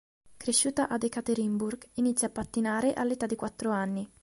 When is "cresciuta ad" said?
0.35-1.03